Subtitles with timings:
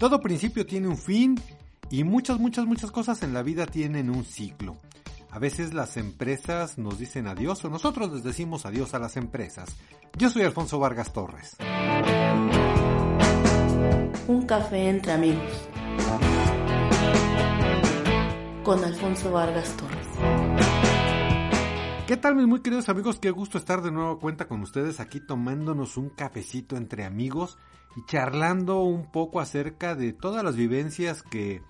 [0.00, 1.38] Todo principio tiene un fin
[1.90, 4.78] y muchas, muchas, muchas cosas en la vida tienen un ciclo.
[5.30, 9.68] A veces las empresas nos dicen adiós o nosotros les decimos adiós a las empresas.
[10.16, 11.58] Yo soy Alfonso Vargas Torres.
[14.26, 15.68] Un café entre amigos.
[18.64, 19.89] Con Alfonso Vargas Torres.
[22.10, 23.20] ¿Qué tal mis muy queridos amigos?
[23.20, 27.56] Qué gusto estar de nuevo cuenta con ustedes aquí tomándonos un cafecito entre amigos
[27.94, 31.62] y charlando un poco acerca de todas las vivencias que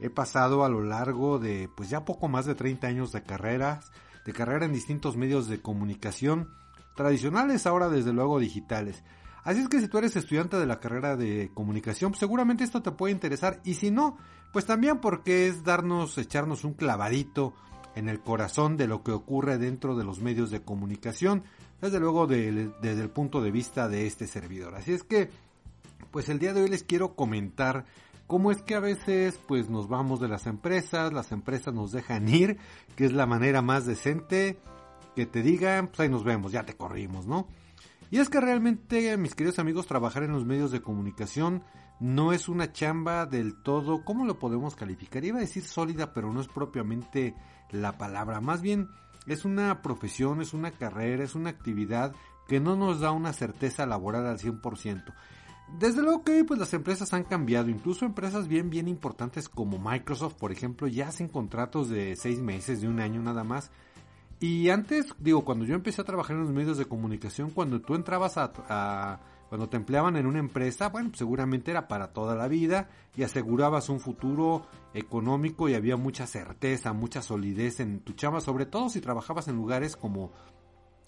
[0.00, 3.92] he pasado a lo largo de pues ya poco más de 30 años de carreras,
[4.24, 6.50] de carrera en distintos medios de comunicación,
[6.96, 9.04] tradicionales ahora desde luego digitales.
[9.44, 12.82] Así es que si tú eres estudiante de la carrera de comunicación, pues, seguramente esto
[12.82, 14.18] te puede interesar y si no,
[14.52, 17.54] pues también porque es darnos, echarnos un clavadito
[17.96, 21.42] en el corazón de lo que ocurre dentro de los medios de comunicación,
[21.80, 24.76] desde luego desde el punto de vista de este servidor.
[24.76, 25.30] Así es que
[26.10, 27.84] pues el día de hoy les quiero comentar
[28.26, 32.28] cómo es que a veces pues nos vamos de las empresas, las empresas nos dejan
[32.32, 32.58] ir,
[32.94, 34.58] que es la manera más decente
[35.14, 37.48] que te digan, pues ahí nos vemos, ya te corrimos, ¿no?
[38.10, 41.62] Y es que realmente, mis queridos amigos, trabajar en los medios de comunicación
[41.98, 45.24] no es una chamba del todo, ¿cómo lo podemos calificar?
[45.24, 47.34] Iba a decir sólida, pero no es propiamente
[47.70, 48.88] la palabra, más bien
[49.26, 52.14] es una profesión, es una carrera, es una actividad
[52.46, 55.02] que no nos da una certeza laboral al 100%.
[55.80, 60.34] Desde luego que pues las empresas han cambiado, incluso empresas bien bien importantes como Microsoft,
[60.34, 63.72] por ejemplo, ya hacen contratos de seis meses, de un año nada más.
[64.38, 67.94] Y antes, digo, cuando yo empecé a trabajar en los medios de comunicación, cuando tú
[67.94, 72.90] entrabas a, cuando te empleaban en una empresa, bueno, seguramente era para toda la vida
[73.16, 78.66] y asegurabas un futuro económico y había mucha certeza, mucha solidez en tu chamba, sobre
[78.66, 80.32] todo si trabajabas en lugares como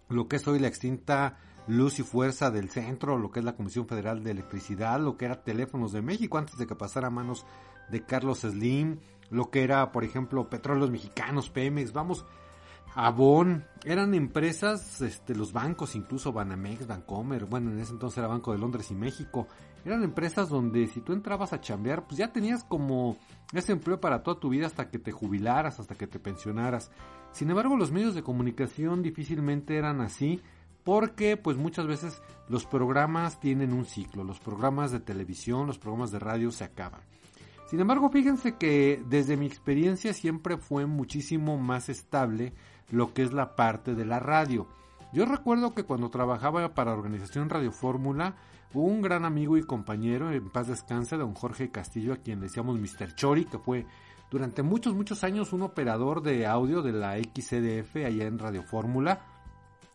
[0.08, 3.56] lo que es hoy la extinta luz y fuerza del centro, lo que es la
[3.56, 7.10] Comisión Federal de Electricidad, lo que era Teléfonos de México antes de que pasara a
[7.10, 7.44] manos
[7.90, 12.24] de Carlos Slim, lo que era, por ejemplo, Petróleos Mexicanos, Pemex, vamos,
[12.94, 18.52] Avon, eran empresas, este, los bancos, incluso Banamex, Bancomer, bueno, en ese entonces era Banco
[18.52, 19.46] de Londres y México,
[19.84, 23.16] eran empresas donde si tú entrabas a chambear, pues ya tenías como
[23.52, 26.90] ese empleo para toda tu vida hasta que te jubilaras, hasta que te pensionaras.
[27.32, 30.42] Sin embargo, los medios de comunicación difícilmente eran así,
[30.84, 36.10] porque pues muchas veces los programas tienen un ciclo, los programas de televisión, los programas
[36.10, 37.00] de radio se acaban.
[37.68, 42.54] Sin embargo, fíjense que desde mi experiencia siempre fue muchísimo más estable
[42.90, 44.66] lo que es la parte de la radio.
[45.12, 48.36] Yo recuerdo que cuando trabajaba para organización Radio Fórmula,
[48.74, 53.14] un gran amigo y compañero, en paz descanse, don Jorge Castillo, a quien decíamos Mr.
[53.14, 53.86] Chori, que fue
[54.30, 59.20] durante muchos, muchos años un operador de audio de la XCDF allá en Radio Fórmula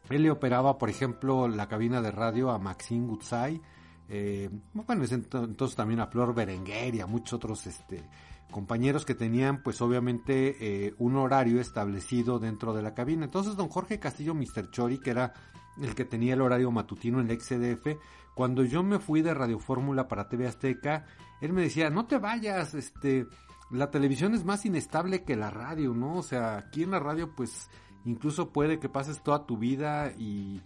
[0.10, 3.62] él le operaba, por ejemplo, la cabina de radio a Maxine Gutzai,
[4.10, 8.04] eh, bueno, entonces también a Flor Berenguer y a muchos otros este,
[8.52, 13.26] compañeros que tenían pues obviamente eh, un horario establecido dentro de la cabina.
[13.26, 14.70] Entonces don Jorge Castillo, Mr.
[14.72, 15.34] Chori, que era
[15.82, 17.98] el que tenía el horario matutino en la XDF,
[18.36, 21.06] cuando yo me fui de Radio Fórmula para TV Azteca,
[21.42, 23.28] él me decía, no te vayas, este,
[23.72, 26.18] la televisión es más inestable que la radio, ¿no?
[26.18, 27.70] O sea, aquí en la radio pues
[28.06, 30.62] Incluso puede que pases toda tu vida y,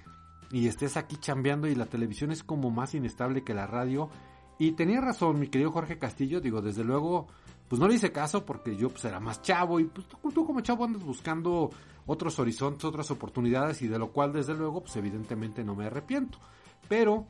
[0.51, 4.09] y estés aquí chambeando y la televisión es como más inestable que la radio.
[4.59, 7.27] Y tenía razón mi querido Jorge Castillo, digo, desde luego,
[7.67, 10.61] pues no le hice caso porque yo pues era más chavo y pues tú, como
[10.61, 11.69] chavo andas buscando
[12.05, 16.39] otros horizontes, otras oportunidades y de lo cual desde luego pues evidentemente no me arrepiento.
[16.87, 17.27] Pero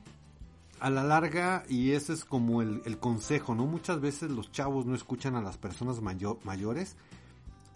[0.80, 3.66] a la larga, y ese es como el, el consejo, ¿no?
[3.66, 6.96] Muchas veces los chavos no escuchan a las personas mayores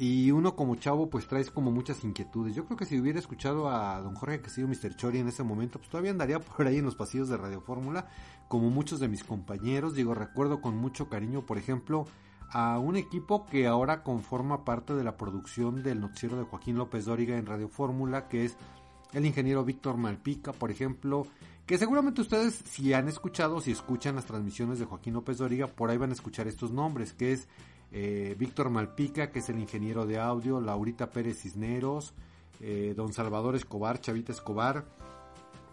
[0.01, 2.55] y uno como chavo pues traes como muchas inquietudes.
[2.55, 4.95] Yo creo que si hubiera escuchado a don Jorge Castillo Mr.
[4.95, 8.07] Chori en ese momento, pues todavía andaría por ahí en los pasillos de Radio Fórmula,
[8.47, 9.93] como muchos de mis compañeros.
[9.93, 12.07] Digo, recuerdo con mucho cariño, por ejemplo,
[12.49, 17.05] a un equipo que ahora conforma parte de la producción del noticiero de Joaquín López
[17.05, 18.57] Dóriga en Radio Fórmula, que es
[19.13, 21.27] el ingeniero Víctor Malpica, por ejemplo,
[21.67, 25.91] que seguramente ustedes si han escuchado, si escuchan las transmisiones de Joaquín López Dóriga, por
[25.91, 27.47] ahí van a escuchar estos nombres, que es
[27.91, 32.13] eh, Víctor Malpica, que es el ingeniero de audio, Laurita Pérez Cisneros,
[32.61, 34.85] eh, don Salvador Escobar, Chavita Escobar,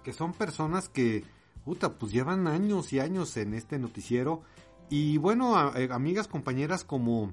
[0.02, 1.24] que son personas que,
[1.64, 4.42] puta, pues llevan años y años en este noticiero.
[4.90, 7.32] Y bueno, eh, amigas, compañeras como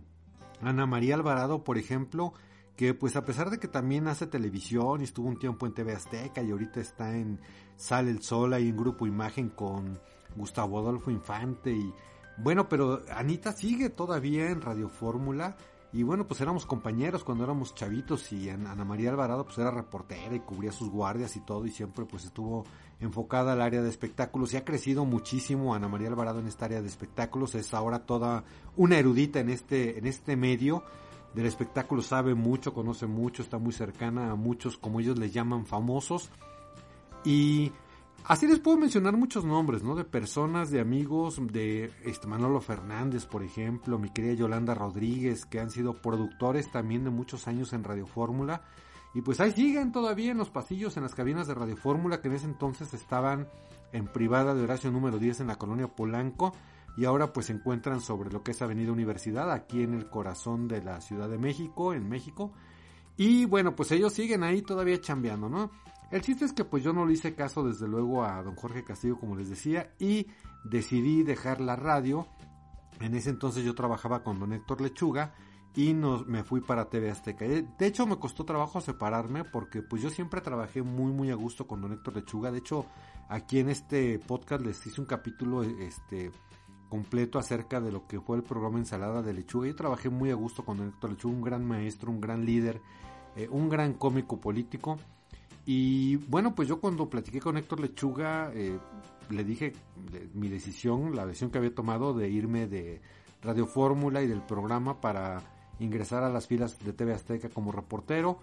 [0.62, 2.34] Ana María Alvarado, por ejemplo,
[2.76, 5.94] que pues a pesar de que también hace televisión y estuvo un tiempo en TV
[5.94, 7.40] Azteca y ahorita está en
[7.78, 9.98] Sale el Sol ahí en Grupo Imagen con
[10.36, 11.94] Gustavo Adolfo Infante y
[12.38, 15.56] bueno, pero Anita sigue todavía en Radio Fórmula.
[15.94, 20.36] Y bueno, pues éramos compañeros cuando éramos chavitos y Ana María Alvarado pues era reportera
[20.36, 22.66] y cubría sus guardias y todo y siempre pues estuvo
[23.00, 24.54] enfocada al área de espectáculos.
[24.54, 28.44] Y ha crecido muchísimo Ana María Alvarado en esta área de espectáculos, es ahora toda
[28.76, 30.84] una erudita en este, en este medio
[31.34, 35.66] del espectáculo, sabe mucho, conoce mucho, está muy cercana a muchos, como ellos les llaman,
[35.66, 36.30] famosos.
[37.24, 37.72] Y
[38.28, 39.94] Así les puedo mencionar muchos nombres, ¿no?
[39.94, 45.60] De personas, de amigos, de este Manolo Fernández, por ejemplo, mi querida Yolanda Rodríguez, que
[45.60, 48.64] han sido productores también de muchos años en Radio Fórmula.
[49.14, 52.30] Y pues ahí siguen todavía en los pasillos, en las cabinas de Radio Fórmula, que
[52.30, 53.48] en ese entonces estaban
[53.92, 56.52] en privada de Horacio número 10 en la colonia Polanco.
[56.98, 60.68] Y ahora pues se encuentran sobre lo que es Avenida Universidad, aquí en el corazón
[60.68, 62.54] de la Ciudad de México, en México.
[63.18, 65.70] Y bueno, pues ellos siguen ahí todavía chambeando, ¿no?
[66.12, 68.84] El chiste es que pues yo no le hice caso desde luego a don Jorge
[68.84, 70.28] Castillo como les decía y
[70.64, 72.28] decidí dejar la radio.
[73.00, 75.34] En ese entonces yo trabajaba con don Héctor Lechuga
[75.76, 77.46] y me fui para TV Azteca.
[77.46, 81.68] De hecho me costó trabajo separarme porque pues yo siempre trabajé muy muy a gusto
[81.68, 82.52] con don Héctor Lechuga.
[82.52, 82.86] De hecho
[83.28, 86.32] aquí en este podcast les hice un capítulo este
[86.88, 89.68] completo acerca de lo que fue el programa Ensalada de Lechuga.
[89.68, 92.80] Yo trabajé muy a gusto con don Héctor Lechuga, un gran maestro, un gran líder,
[93.36, 94.98] eh, un gran cómico político
[95.66, 98.78] y bueno, pues yo cuando platiqué con Héctor Lechuga, eh,
[99.30, 99.74] le dije
[100.34, 103.02] mi decisión, la decisión que había tomado de irme de
[103.42, 105.42] Radio Fórmula y del programa para
[105.80, 108.40] ingresar a las filas de TV Azteca como reportero.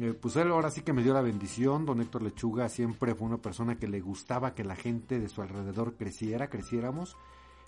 [0.00, 1.86] Eh, pues él ahora sí que me dio la bendición.
[1.86, 5.42] Don Héctor Lechuga siempre fue una persona que le gustaba que la gente de su
[5.42, 7.16] alrededor creciera, creciéramos.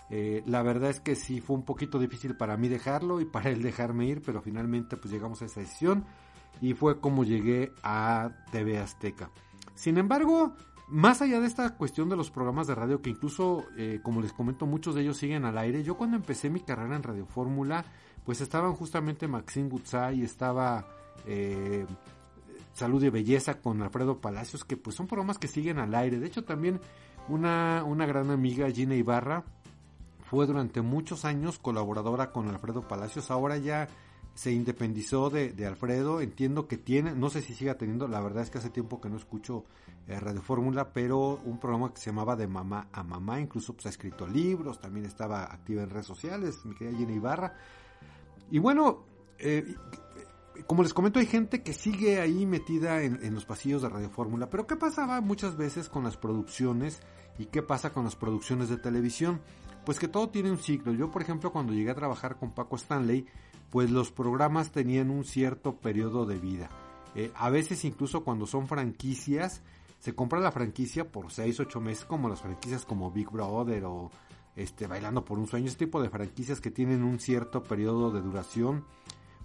[0.09, 3.49] Eh, la verdad es que sí fue un poquito difícil para mí dejarlo y para
[3.49, 6.05] él dejarme ir, pero finalmente pues llegamos a esa decisión
[6.61, 9.29] y fue como llegué a TV Azteca.
[9.75, 10.53] Sin embargo,
[10.87, 14.33] más allá de esta cuestión de los programas de radio, que incluso, eh, como les
[14.33, 17.83] comento, muchos de ellos siguen al aire, yo cuando empecé mi carrera en Radio Fórmula,
[18.25, 20.87] pues estaban justamente Maxine Gutzai, estaba
[21.25, 21.85] eh,
[22.73, 26.19] Salud y Belleza con Alfredo Palacios, que pues son programas que siguen al aire.
[26.19, 26.79] De hecho, también
[27.27, 29.43] una, una gran amiga, Gina Ibarra,
[30.29, 33.87] fue durante muchos años colaboradora con Alfredo Palacios, ahora ya
[34.37, 38.51] se independizó de, Alfredo, entiendo que tiene, no sé si siga teniendo, la verdad es
[38.51, 39.65] que hace tiempo que no escucho
[40.07, 43.87] eh, Radio Fórmula, pero un programa que se llamaba De Mamá a Mamá, incluso pues,
[43.87, 47.55] ha escrito libros, también estaba activa en redes sociales, mi querida Jenny Ibarra.
[48.51, 49.05] Y bueno,
[49.39, 49.73] eh,
[50.67, 54.11] como les comento, hay gente que sigue ahí metida en, en los pasillos de Radio
[54.11, 57.01] Fórmula, pero ¿qué pasaba muchas veces con las producciones
[57.39, 59.41] y qué pasa con las producciones de televisión?
[59.83, 60.93] Pues que todo tiene un ciclo.
[60.93, 63.25] Yo, por ejemplo, cuando llegué a trabajar con Paco Stanley,
[63.69, 66.69] pues los programas tenían un cierto periodo de vida.
[67.15, 69.61] Eh, a veces incluso cuando son franquicias,
[69.99, 74.11] se compra la franquicia por 6, 8 meses, como las franquicias como Big Brother o
[74.55, 78.21] este, Bailando por un Sueño, ese tipo de franquicias que tienen un cierto periodo de
[78.21, 78.85] duración,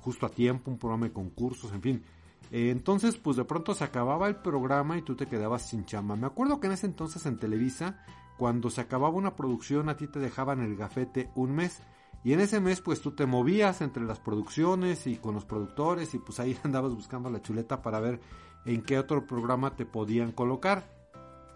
[0.00, 2.04] justo a tiempo, un programa de concursos, en fin.
[2.50, 6.16] Eh, entonces, pues de pronto se acababa el programa y tú te quedabas sin chamba.
[6.16, 8.04] Me acuerdo que en ese entonces en Televisa,
[8.36, 11.80] cuando se acababa una producción, a ti te dejaban el gafete un mes
[12.24, 16.14] y en ese mes pues tú te movías entre las producciones y con los productores
[16.14, 18.20] y pues ahí andabas buscando la chuleta para ver
[18.64, 20.88] en qué otro programa te podían colocar.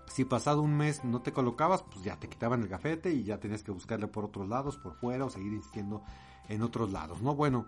[0.07, 3.39] Si pasado un mes no te colocabas, pues ya te quitaban el gafete y ya
[3.39, 6.03] tenías que buscarle por otros lados, por fuera o seguir insistiendo
[6.49, 7.35] en otros lados, ¿no?
[7.35, 7.67] Bueno,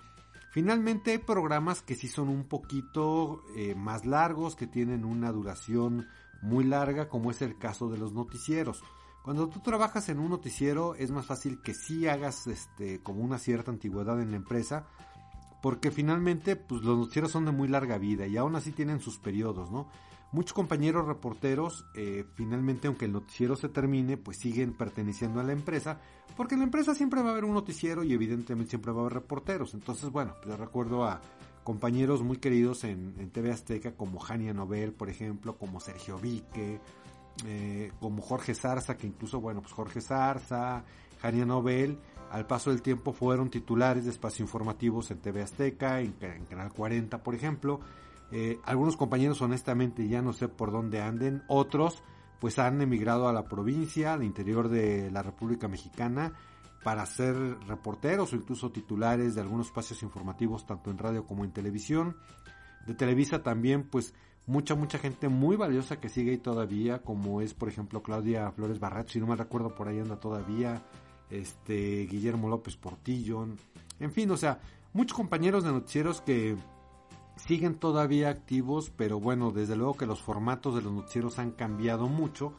[0.52, 6.06] finalmente hay programas que sí son un poquito eh, más largos, que tienen una duración
[6.40, 8.82] muy larga, como es el caso de los noticieros.
[9.28, 13.36] Cuando tú trabajas en un noticiero es más fácil que sí hagas este como una
[13.36, 14.86] cierta antigüedad en la empresa,
[15.60, 19.18] porque finalmente pues los noticieros son de muy larga vida y aún así tienen sus
[19.18, 19.86] periodos, ¿no?
[20.32, 25.52] Muchos compañeros reporteros, eh, finalmente aunque el noticiero se termine, pues siguen perteneciendo a la
[25.52, 26.00] empresa,
[26.34, 29.00] porque en la empresa siempre va a haber un noticiero y evidentemente siempre va a
[29.02, 29.74] haber reporteros.
[29.74, 31.20] Entonces, bueno, yo recuerdo a
[31.64, 36.80] compañeros muy queridos en, en TV Azteca como Jania Nobel, por ejemplo, como Sergio Vique,
[37.46, 40.84] eh, como Jorge Zarza, que incluso, bueno, pues Jorge Zarza,
[41.20, 41.98] Jania Nobel,
[42.30, 46.12] al paso del tiempo fueron titulares de espacios informativos en TV Azteca, en,
[46.48, 47.80] Canal 40, por ejemplo.
[48.30, 51.42] Eh, algunos compañeros, honestamente, ya no sé por dónde anden.
[51.48, 52.02] Otros,
[52.40, 56.34] pues han emigrado a la provincia, al interior de la República Mexicana,
[56.84, 57.34] para ser
[57.66, 62.16] reporteros o incluso titulares de algunos espacios informativos, tanto en radio como en televisión.
[62.86, 64.14] De Televisa también, pues
[64.48, 68.80] mucha, mucha gente muy valiosa que sigue ahí todavía, como es, por ejemplo, Claudia Flores
[68.80, 70.82] Barrat, si no me recuerdo, por ahí anda todavía,
[71.30, 73.46] este, Guillermo López Portillo,
[74.00, 74.58] en fin, o sea,
[74.94, 76.56] muchos compañeros de noticieros que
[77.36, 82.08] siguen todavía activos, pero bueno, desde luego que los formatos de los noticieros han cambiado
[82.08, 82.54] mucho,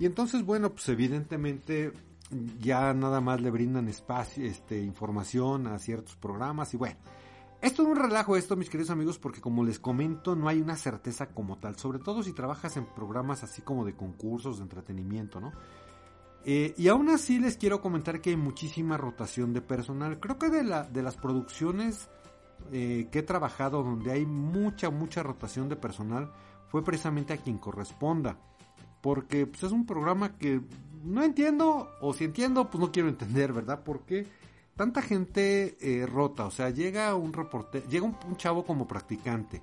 [0.00, 1.92] y entonces, bueno, pues evidentemente
[2.60, 6.96] ya nada más le brindan espacio, este, información a ciertos programas, y bueno,
[7.60, 10.76] Esto es un relajo esto, mis queridos amigos, porque como les comento, no hay una
[10.76, 15.40] certeza como tal, sobre todo si trabajas en programas así como de concursos, de entretenimiento,
[15.40, 15.52] ¿no?
[16.44, 20.20] Eh, y aún así les quiero comentar que hay muchísima rotación de personal.
[20.20, 22.08] Creo que de, la, de las producciones
[22.72, 26.32] eh, que he trabajado donde hay mucha, mucha rotación de personal
[26.68, 28.38] fue precisamente a quien corresponda.
[29.00, 30.60] Porque pues, es un programa que
[31.04, 33.82] no entiendo, o si entiendo, pues no quiero entender, ¿verdad?
[33.84, 34.26] Porque
[34.78, 39.60] tanta gente eh, rota, o sea, llega un reportero, llega un, chavo como practicante.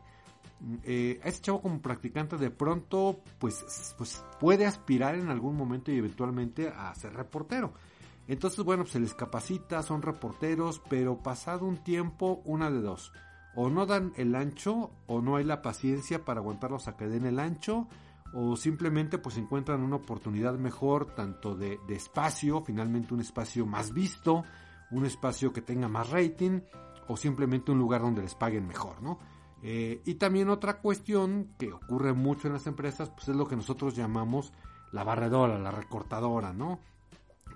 [0.83, 5.91] Eh, a ese chavo como practicante de pronto pues, pues puede aspirar en algún momento
[5.91, 7.73] y eventualmente a ser reportero.
[8.27, 13.13] Entonces, bueno, pues se les capacita, son reporteros, pero pasado un tiempo, una de dos.
[13.55, 17.25] O no dan el ancho, o no hay la paciencia para aguantarlos a que den
[17.25, 17.87] el ancho,
[18.33, 24.43] o simplemente pues encuentran una oportunidad mejor, tanto de espacio, finalmente un espacio más visto,
[24.91, 26.61] un espacio que tenga más rating
[27.07, 29.19] o simplemente un lugar donde les paguen mejor, ¿no?
[29.61, 33.55] Eh, y también otra cuestión que ocurre mucho en las empresas, pues es lo que
[33.55, 34.53] nosotros llamamos
[34.91, 36.79] la barredora, la recortadora, ¿no?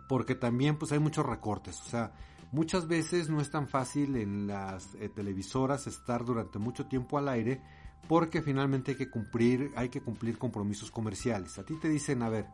[0.08, 2.14] Porque también pues hay muchos recortes, o sea,
[2.52, 7.30] muchas veces no es tan fácil en las eh, televisoras estar durante mucho tiempo al
[7.30, 7.62] aire
[8.08, 11.60] porque finalmente hay que cumplir, hay que cumplir compromisos comerciales.
[11.60, 12.48] A ti te dicen, a ver,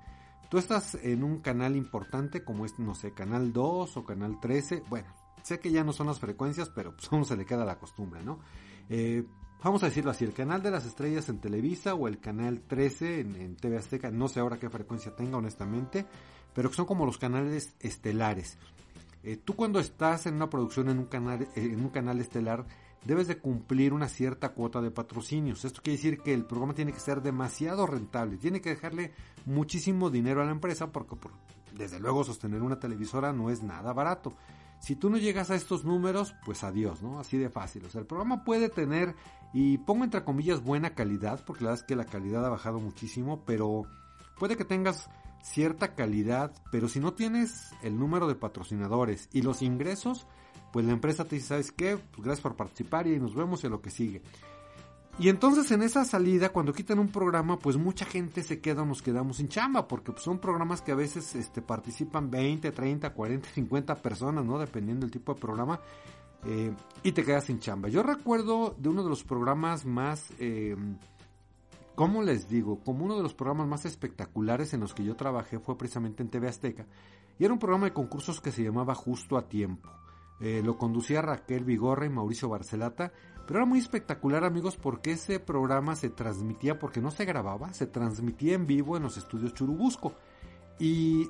[0.49, 4.83] Tú estás en un canal importante como es, no sé, canal 2 o canal 13.
[4.89, 5.07] Bueno,
[5.43, 7.79] sé que ya no son las frecuencias, pero pues a uno se le queda la
[7.79, 8.39] costumbre, ¿no?
[8.89, 9.23] Eh,
[9.63, 13.21] vamos a decirlo así, el canal de las estrellas en Televisa o el canal 13
[13.21, 16.05] en, TV Azteca, no sé ahora qué frecuencia tenga honestamente,
[16.53, 18.57] pero son como los canales estelares.
[19.23, 22.65] Eh, tú cuando estás en una producción en un canal, en un canal estelar,
[23.05, 25.63] debes de cumplir una cierta cuota de patrocinios.
[25.63, 29.13] Esto quiere decir que el programa tiene que ser demasiado rentable, tiene que dejarle
[29.45, 31.15] muchísimo dinero a la empresa porque
[31.73, 34.33] desde luego sostener una televisora no es nada barato.
[34.79, 37.19] Si tú no llegas a estos números, pues adiós, ¿no?
[37.19, 37.85] Así de fácil.
[37.85, 39.15] O sea, el programa puede tener,
[39.53, 42.79] y pongo entre comillas, buena calidad, porque la verdad es que la calidad ha bajado
[42.79, 43.83] muchísimo, pero
[44.37, 45.09] puede que tengas
[45.41, 50.27] cierta calidad, pero si no tienes el número de patrocinadores y los ingresos,
[50.75, 51.95] pues la empresa te dice, ¿sabes qué?
[51.95, 54.21] Pues gracias por participar y nos vemos en lo que sigue.
[55.17, 58.85] Y entonces en esa salida, cuando quitan un programa, pues mucha gente se queda o
[58.85, 63.13] nos quedamos sin chamba, porque pues, son programas que a veces este, participan 20, 30,
[63.13, 64.59] 40, 50 personas, ¿no?
[64.59, 65.79] Dependiendo del tipo de programa,
[66.43, 67.87] eh, y te quedas sin chamba.
[67.87, 70.75] Yo recuerdo de uno de los programas más, eh,
[71.95, 72.81] ¿cómo les digo?
[72.83, 76.27] Como uno de los programas más espectaculares en los que yo trabajé fue precisamente en
[76.27, 76.85] TV Azteca,
[77.39, 79.89] y era un programa de concursos que se llamaba Justo a Tiempo.
[80.39, 83.11] Eh, lo conducía Raquel Vigorra y Mauricio Barcelata.
[83.45, 87.85] Pero era muy espectacular amigos porque ese programa se transmitía, porque no se grababa, se
[87.85, 90.13] transmitía en vivo en los estudios Churubusco.
[90.79, 91.29] Y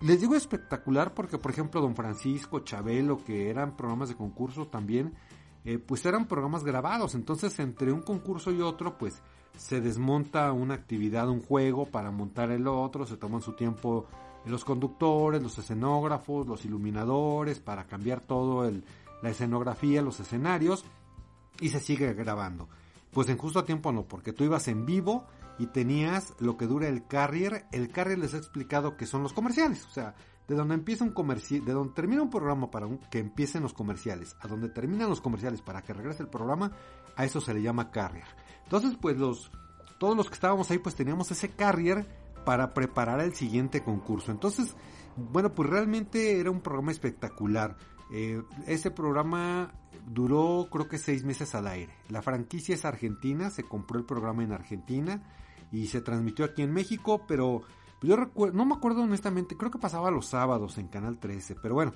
[0.00, 5.14] les digo espectacular porque por ejemplo Don Francisco, Chabelo, que eran programas de concurso también,
[5.64, 7.14] eh, pues eran programas grabados.
[7.14, 9.22] Entonces entre un concurso y otro pues
[9.56, 14.06] se desmonta una actividad, un juego para montar el otro, se toman su tiempo
[14.50, 18.84] los conductores, los escenógrafos, los iluminadores, para cambiar todo el,
[19.22, 20.84] la escenografía, los escenarios,
[21.60, 22.68] y se sigue grabando.
[23.12, 25.26] Pues en justo tiempo no, porque tú ibas en vivo
[25.58, 27.66] y tenías lo que dura el carrier.
[27.72, 30.14] El carrier les he explicado que son los comerciales, o sea,
[30.48, 34.36] de donde empieza un comercial, de donde termina un programa para que empiecen los comerciales,
[34.40, 36.72] a donde terminan los comerciales para que regrese el programa,
[37.16, 38.26] a eso se le llama carrier.
[38.64, 39.50] Entonces, pues los
[39.98, 42.04] todos los que estábamos ahí pues teníamos ese carrier
[42.44, 44.32] para preparar el siguiente concurso.
[44.32, 44.74] Entonces,
[45.16, 47.76] bueno, pues realmente era un programa espectacular.
[48.12, 49.72] Eh, ese programa
[50.06, 51.94] duró creo que seis meses al aire.
[52.08, 55.22] La franquicia es argentina, se compró el programa en Argentina
[55.70, 57.62] y se transmitió aquí en México, pero
[58.02, 61.74] yo recuerdo, no me acuerdo honestamente, creo que pasaba los sábados en Canal 13, pero
[61.74, 61.92] bueno.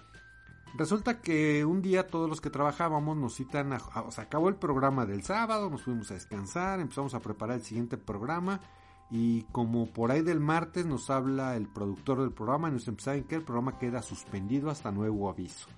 [0.75, 4.57] Resulta que un día todos los que trabajábamos nos citan, a, o sea, acabó el
[4.57, 8.61] programa del sábado, nos fuimos a descansar, empezamos a preparar el siguiente programa
[9.10, 13.20] y como por ahí del martes nos habla el productor del programa y nos empieza
[13.22, 15.68] que el programa queda suspendido hasta nuevo aviso.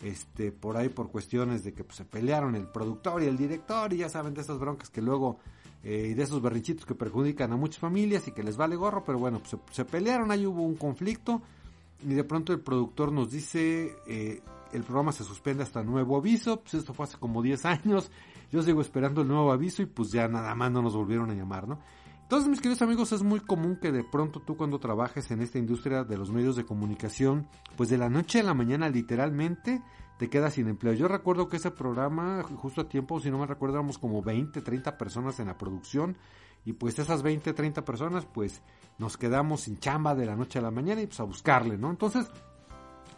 [0.00, 3.92] Este, por ahí por cuestiones de que pues, se pelearon el productor y el director
[3.92, 5.38] y ya saben de esas broncas que luego
[5.82, 9.18] eh, de esos berrinchitos que perjudican a muchas familias y que les vale gorro, pero
[9.18, 11.40] bueno, pues, se, pelearon, ahí hubo un conflicto
[12.04, 16.60] y de pronto el productor nos dice eh, el programa se suspende hasta nuevo aviso,
[16.60, 18.10] pues esto fue hace como 10 años,
[18.52, 21.34] yo sigo esperando el nuevo aviso y pues ya nada más no nos volvieron a
[21.34, 21.78] llamar, ¿no?
[22.26, 25.58] Entonces, mis queridos amigos, es muy común que de pronto tú cuando trabajes en esta
[25.58, 29.80] industria de los medios de comunicación, pues de la noche a la mañana literalmente
[30.18, 30.92] te quedas sin empleo.
[30.94, 34.60] Yo recuerdo que ese programa, justo a tiempo, si no me recuerdo, éramos como 20,
[34.60, 36.16] 30 personas en la producción
[36.64, 38.60] y pues esas 20, 30 personas pues
[38.98, 41.90] nos quedamos sin chamba de la noche a la mañana y pues a buscarle, ¿no?
[41.90, 42.26] Entonces,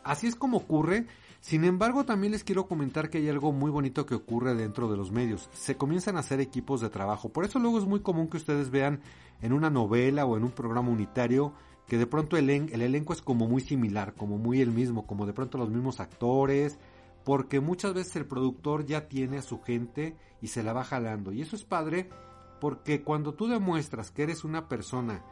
[0.09, 1.07] Así es como ocurre.
[1.41, 4.97] Sin embargo, también les quiero comentar que hay algo muy bonito que ocurre dentro de
[4.97, 5.49] los medios.
[5.53, 7.29] Se comienzan a hacer equipos de trabajo.
[7.31, 9.01] Por eso luego es muy común que ustedes vean
[9.41, 11.53] en una novela o en un programa unitario
[11.87, 15.27] que de pronto el, el elenco es como muy similar, como muy el mismo, como
[15.27, 16.79] de pronto los mismos actores,
[17.25, 21.33] porque muchas veces el productor ya tiene a su gente y se la va jalando.
[21.33, 22.11] Y eso es padre
[22.61, 25.23] porque cuando tú demuestras que eres una persona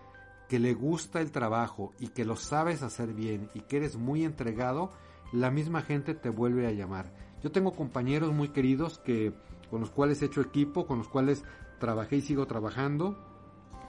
[0.48, 4.24] que le gusta el trabajo y que lo sabes hacer bien y que eres muy
[4.24, 4.90] entregado,
[5.32, 7.12] la misma gente te vuelve a llamar.
[7.42, 9.32] Yo tengo compañeros muy queridos que
[9.70, 11.44] con los cuales he hecho equipo, con los cuales
[11.78, 13.16] trabajé y sigo trabajando.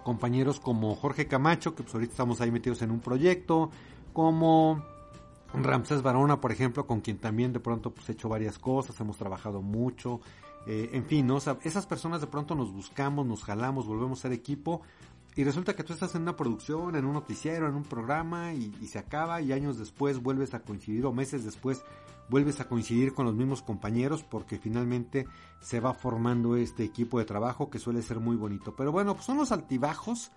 [0.04, 3.72] Compañeros como Jorge Camacho, que pues ahorita estamos ahí metidos en un proyecto,
[4.14, 4.84] como
[5.54, 9.18] Ramsés Barona, por ejemplo, con quien también de pronto pues he hecho varias cosas, hemos
[9.18, 10.22] trabajado mucho,
[10.66, 11.38] eh, en fin, ¿no?
[11.38, 14.82] esas personas de pronto nos buscamos, nos jalamos, volvemos a ser equipo
[15.38, 18.72] y resulta que tú estás en una producción, en un noticiero, en un programa y,
[18.88, 21.84] se acaba y años después vuelves a coincidir o meses después
[22.28, 25.28] vuelves a coincidir con los mismos compañeros porque finalmente
[25.60, 28.76] se va formando este equipo de trabajo que suele ser muy bonito.
[28.76, 30.32] Pero bueno, pues son los altibajos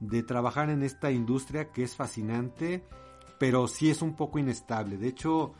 [0.00, 2.82] de trabajar en esta industria que es fascinante,
[3.38, 4.96] pero sí es un poco inestable.
[4.96, 5.52] De hecho,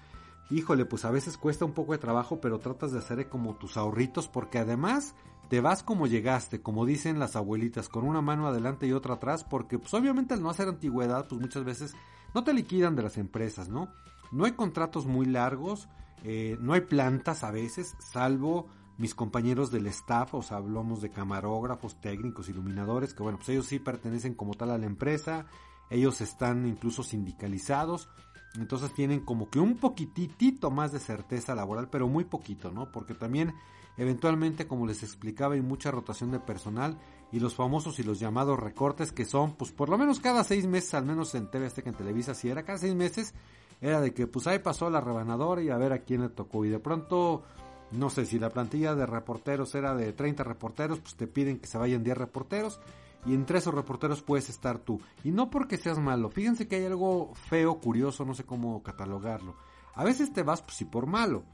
[0.48, 3.76] híjole, pues a veces cuesta un poco de trabajo, pero tratas de hacer como tus
[3.76, 5.14] ahorritos porque además
[5.48, 9.44] te vas como llegaste, como dicen las abuelitas, con una mano adelante y otra atrás,
[9.44, 11.94] porque pues obviamente al no hacer antigüedad, pues muchas veces
[12.34, 13.88] no te liquidan de las empresas, ¿no?
[14.32, 15.88] No hay contratos muy largos,
[16.24, 18.66] eh, no hay plantas a veces, salvo
[18.98, 23.66] mis compañeros del staff, o sea, hablamos de camarógrafos, técnicos, iluminadores, que bueno, pues ellos
[23.66, 25.46] sí pertenecen como tal a la empresa,
[25.90, 28.08] ellos están incluso sindicalizados,
[28.56, 32.90] entonces tienen como que un poquitito más de certeza laboral, pero muy poquito, ¿no?
[32.90, 33.54] Porque también
[33.98, 36.98] Eventualmente, como les explicaba, hay mucha rotación de personal
[37.32, 40.66] y los famosos y los llamados recortes que son, pues por lo menos cada seis
[40.66, 43.32] meses, al menos en TV Azteca, en Televisa, si era cada seis meses,
[43.80, 46.64] era de que pues ahí pasó la rebanadora y a ver a quién le tocó.
[46.66, 47.42] Y de pronto,
[47.90, 51.66] no sé, si la plantilla de reporteros era de 30 reporteros, pues te piden que
[51.66, 52.80] se vayan 10 reporteros
[53.26, 55.00] y entre esos reporteros puedes estar tú.
[55.24, 59.56] Y no porque seas malo, fíjense que hay algo feo, curioso, no sé cómo catalogarlo.
[59.94, 61.44] A veces te vas pues sí por malo.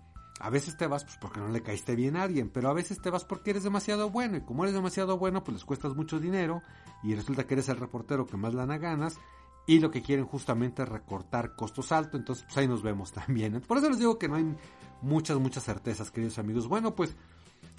[0.40, 3.00] A veces te vas pues porque no le caíste bien a alguien, pero a veces
[3.00, 6.18] te vas porque eres demasiado bueno y como eres demasiado bueno pues les cuestas mucho
[6.18, 6.62] dinero
[7.02, 9.18] y resulta que eres el reportero que más lana ganas
[9.66, 13.60] y lo que quieren justamente es recortar costos altos, entonces pues ahí nos vemos también.
[13.60, 14.56] Por eso les digo que no hay
[15.00, 16.66] muchas, muchas certezas, queridos amigos.
[16.66, 17.16] Bueno, pues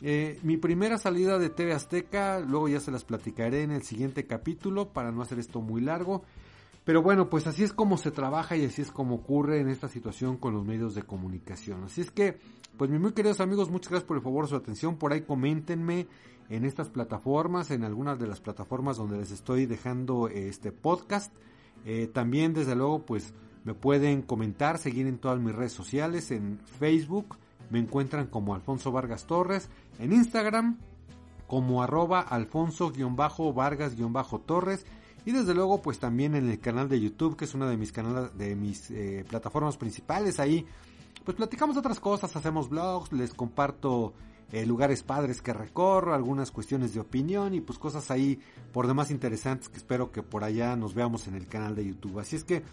[0.02, 4.26] eh, mi primera salida de TV Azteca, luego ya se las platicaré en el siguiente
[4.26, 6.24] capítulo para no hacer esto muy largo.
[6.84, 9.88] Pero bueno, pues así es como se trabaja y así es como ocurre en esta
[9.88, 11.86] situación con los medios de comunicación.
[11.86, 12.38] Así es que,
[12.78, 14.98] pues mis muy queridos amigos, muchas gracias por el favor su atención.
[14.98, 16.08] Por ahí coméntenme
[16.50, 21.34] en estas plataformas, en algunas de las plataformas donde les estoy dejando este podcast.
[21.86, 26.60] Eh, también, desde luego, pues me pueden comentar, seguir en todas mis redes sociales, en
[26.60, 27.38] Facebook
[27.69, 30.78] me encuentran como Alfonso Vargas Torres, en Instagram
[31.47, 34.86] como arroba alfonso-vargas-torres
[35.26, 37.93] y desde luego, pues también en el canal de YouTube, que es una de mis
[37.93, 40.39] canales, de mis eh, plataformas principales.
[40.39, 40.65] Ahí,
[41.23, 44.13] pues platicamos otras cosas, hacemos vlogs, les comparto
[44.52, 48.39] eh, lugares padres que recorro, algunas cuestiones de opinión y pues cosas ahí
[48.73, 52.19] por demás interesantes que espero que por allá nos veamos en el canal de YouTube.
[52.19, 52.63] Así es que,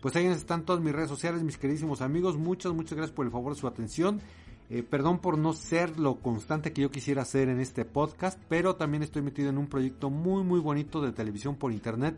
[0.00, 2.36] pues ahí están todas mis redes sociales, mis queridísimos amigos.
[2.36, 4.20] Muchas, muchas gracias por el favor de su atención.
[4.70, 8.76] Eh, perdón por no ser lo constante que yo quisiera hacer en este podcast, pero
[8.76, 12.16] también estoy metido en un proyecto muy muy bonito de televisión por internet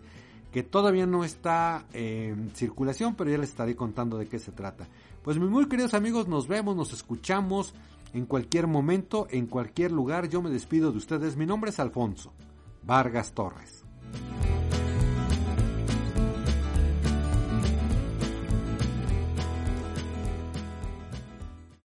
[0.53, 4.87] que todavía no está en circulación, pero ya les estaré contando de qué se trata.
[5.23, 7.75] Pues mis muy queridos amigos, nos vemos, nos escuchamos
[8.13, 10.29] en cualquier momento, en cualquier lugar.
[10.29, 11.37] Yo me despido de ustedes.
[11.37, 12.35] Mi nombre es Alfonso
[12.83, 13.85] Vargas Torres.